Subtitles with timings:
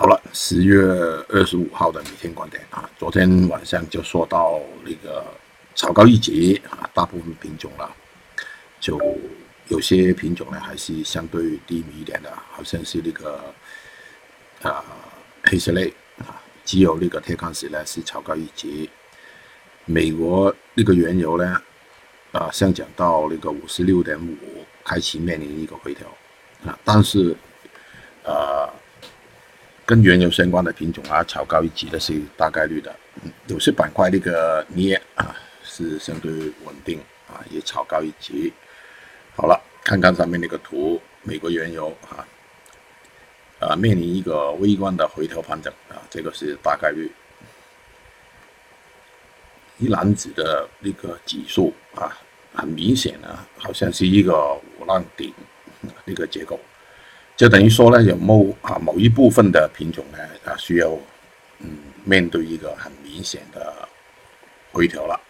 [0.00, 0.80] 好了，十月
[1.28, 5.24] 二十五号的每天观点啊，昨天晚上就说到那个
[5.74, 7.92] 炒高一级啊，大部分品种了，
[8.78, 8.96] 就
[9.66, 13.52] 有些品种呢还是相对低迷一点的，好像是那个
[14.62, 14.84] 啊
[15.42, 18.88] 黑色类啊，只有那个铁矿石呢是炒高一级。
[19.84, 21.60] 美国那个原油呢
[22.30, 26.06] 啊上涨到那个五十六点五，开启面临一个回调
[26.64, 27.34] 啊，但是
[28.22, 28.72] 呃。
[29.88, 32.94] 跟原油相关的品种啊，炒高一级的是大概率的。
[33.46, 38.52] 有些板块那个镍啊是相对稳定啊，也炒高一级。
[39.34, 42.20] 好了，看看上面那个图，美国原油啊，
[43.60, 47.10] 啊面临一个微观的回调盘整啊，这个是大概率。
[49.78, 52.14] 一篮子的那个指数啊，
[52.52, 55.32] 很明显啊，好像是一个五浪顶
[56.04, 56.60] 那个结构。
[57.38, 60.90] 就等于说呢，有某啊某一部分的品种呢啊需要
[61.60, 61.68] 嗯
[62.02, 63.88] 面对一个很明显的
[64.72, 65.20] 回调了。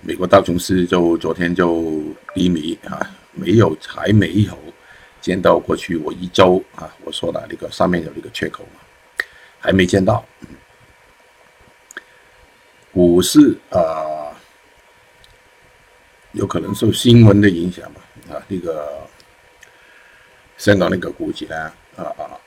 [0.00, 2.98] 美国道琼斯就昨天就低迷啊，
[3.32, 4.58] 没有还没有
[5.20, 8.66] 见到过去我一周啊我说的那个上面有一个缺口，
[9.60, 10.24] 还没见到。
[12.90, 14.32] 股市啊，
[16.32, 19.06] 有可能受新闻的影响吧啊那个。
[20.62, 21.56] 香港那个股指呢，
[21.96, 22.38] 啊啊，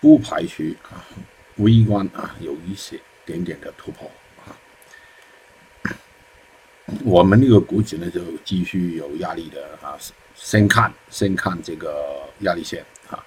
[0.00, 1.06] 不排除啊
[1.58, 4.10] 微观啊有一些点点的突破
[4.44, 4.50] 啊。
[7.04, 9.96] 我们那个股指呢就继续有压力的啊，
[10.34, 13.24] 先看先看这个压力线啊。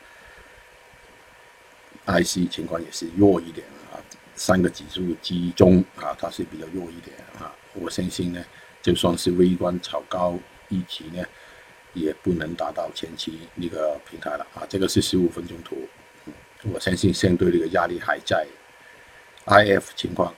[2.08, 3.96] IC 情况也是弱一点啊，
[4.36, 7.50] 三个指数集中啊，它是比较弱一点啊。
[7.72, 8.44] 我相信呢，
[8.82, 10.38] 就算是微观炒高
[10.68, 11.26] 一级呢。
[11.96, 14.62] 也不能达到前期那个平台了啊！
[14.70, 15.76] 这个是十五分钟图，
[16.72, 18.46] 我相信相对这个压力还在。
[19.46, 20.34] IF 情况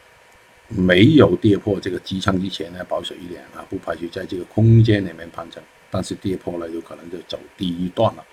[0.67, 8.26] 没有跌破这个支撑之前呢，保守一点啊，不排除在这个空间里面盘整，但是跌破了有可能就走第一段了。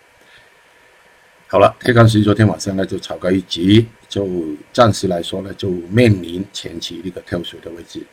[1.46, 4.28] 好了，铁矿石昨天晚上呢就炒高一级，就
[4.72, 8.04] 暂时来说呢就面临前期那个跳水的位置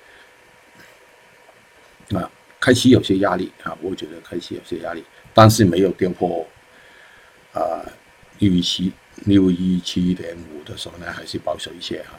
[2.16, 2.30] 啊。
[2.62, 6.48] 开启有些压力啊，我觉得开启有些压力，但是没有跌破
[7.52, 7.84] 啊
[8.38, 8.94] 六一七
[9.26, 12.12] 六一七点五的时候呢，还是保守一些哈。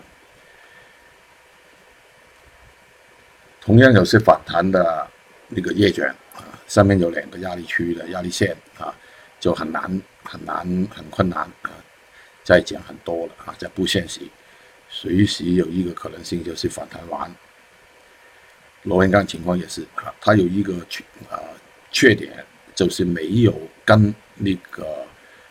[3.61, 5.09] 同样有些反弹的
[5.47, 8.93] 那个叶卷啊，上面有两个压力区的压力线啊，
[9.39, 11.71] 就很难很难很困难啊，
[12.43, 14.21] 再讲很多了啊，在不现实，
[14.91, 17.33] 随时有一个可能性就是反弹完。
[18.83, 21.39] 螺纹钢情况也是啊，它有一个缺啊
[21.93, 22.33] 缺点，
[22.75, 25.07] 就是没有跟那个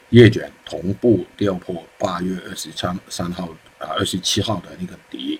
[0.09, 3.47] 叶卷同步掉破八月二十三三号
[3.77, 5.39] 啊二十七号的那个底，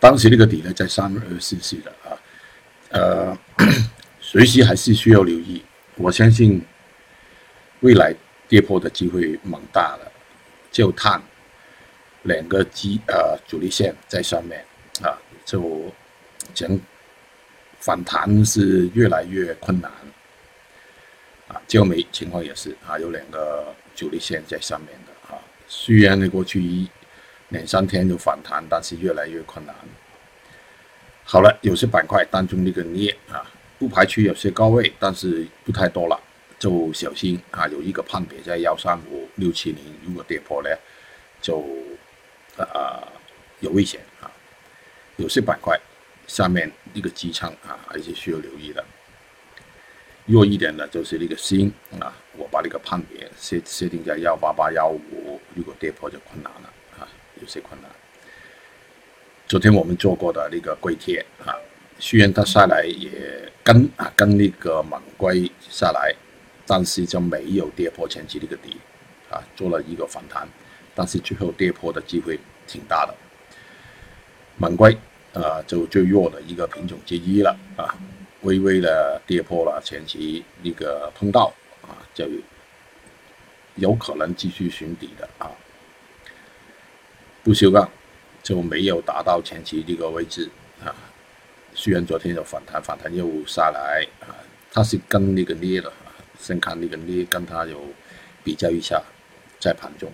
[0.00, 2.16] 当时那个底呢在三二四四的啊，
[2.88, 3.38] 呃，
[4.18, 5.62] 随时还是需要留意。
[5.96, 6.64] 我相信
[7.80, 8.14] 未来
[8.48, 10.10] 跌破的机会蛮大的，
[10.70, 11.22] 就看
[12.22, 14.64] 两个基呃主力线在上面
[15.02, 15.12] 啊，
[15.44, 15.92] 就
[16.54, 16.80] 讲。
[17.82, 19.90] 反弹是越来越困难，
[21.48, 26.88] 啊，焦煤情况也是啊，有两个主力线在上面的啊，虽然呢过去一
[27.48, 29.74] 两三天有反弹，但是越来越困难。
[31.24, 33.42] 好了，有些板块当中那个镍啊，
[33.80, 36.16] 不排除有些高位，但是不太多了，
[36.60, 40.70] 就小心啊，有一个判别在幺三五六七零，如果跌破呢，
[41.40, 41.66] 就
[42.56, 43.02] 啊
[43.58, 44.30] 有危险啊，
[45.16, 45.76] 有些板块。
[46.28, 48.84] 下面一个机舱啊，还是需要留意的。
[50.26, 57.08] 弱一点的就是那个锌啊，我把那个判别设设定在幺八八幺五，如果跌破就困难了啊，
[57.40, 57.90] 有些困难。
[59.48, 61.52] 昨天我们做过的那个硅铁啊，
[61.98, 66.14] 虽然它下来也跟啊跟那个猛硅下来，
[66.66, 68.76] 但是就没有跌破前期那个底
[69.28, 70.48] 啊，做了一个反弹，
[70.94, 72.38] 但是最后跌破的机会
[72.68, 73.14] 挺大的。
[74.56, 74.96] 猛硅。
[75.32, 77.94] 啊，就最弱的一个品种之一了啊，
[78.42, 81.52] 微微的跌破了前期那个通道
[81.82, 82.28] 啊，就
[83.76, 85.50] 有可能继续寻底的啊。
[87.42, 87.90] 不锈钢
[88.42, 90.48] 就没有达到前期这个位置
[90.84, 90.94] 啊，
[91.74, 94.36] 虽然昨天有反弹，反弹又下来啊，
[94.70, 97.80] 它是跟那个镍的啊，先看那个镍跟它有
[98.44, 99.02] 比较一下，
[99.58, 100.12] 在盘中。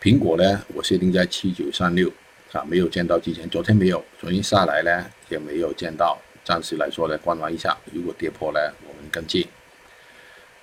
[0.00, 2.12] 苹果呢，我设定在七九三六。
[2.52, 9.46] 啊，没有见到之前，昨天没有，昨天下来呢也没有见到，暂时来说呢观望一下，如果跌破呢，我们跟进。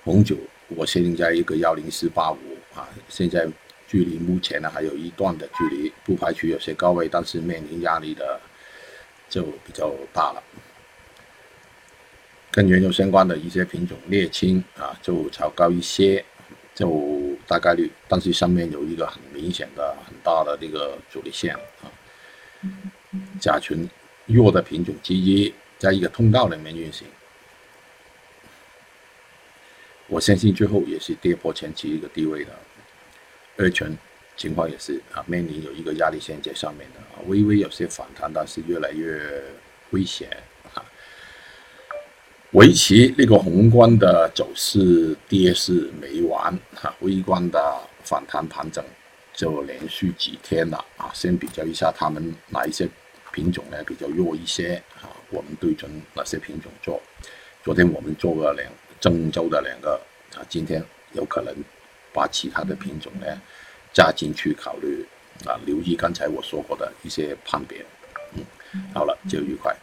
[0.04, 0.36] 红酒
[0.68, 2.38] 我设定在一个幺零四八五
[2.74, 3.46] 啊，现在
[3.86, 8.40] 距离目前呢还有一段的距离，不排除有些高位，但是面临压力的
[9.28, 10.42] 就比较大了。
[12.50, 16.24] 跟原油相关的一些品种，沥青啊就炒高一些，
[16.74, 21.92] 就大概率，但是上面有一个很明显的很大的这个阻力线啊。
[23.38, 23.88] 甲醇
[24.24, 27.06] 弱的品种之一，在一个通道里面运行，
[30.08, 32.52] 我相信最后也是跌破前期一个低位的。
[33.58, 33.96] 二醇
[34.36, 39.42] 情况也是啊，面临有一个压力线在上面的啊，微微有些反弹，但是越来越
[39.90, 40.28] 危险。
[42.52, 47.58] 围棋那个宏观的走势跌势没完哈，微观的
[48.02, 48.82] 反弹盘整
[49.36, 51.10] 就连续几天了啊。
[51.14, 52.88] 先比较一下他们哪一些
[53.32, 55.06] 品种呢比较弱一些啊？
[55.30, 57.00] 我们对准哪些品种做？
[57.62, 60.00] 昨天我们做了两郑州的两个
[60.34, 61.54] 啊，今天有可能
[62.12, 63.26] 把其他的品种呢
[63.92, 65.06] 加进去考虑
[65.44, 67.84] 啊，留意刚才我说过的一些判别。
[68.34, 68.44] 嗯，
[68.94, 69.74] 好了，就愉快。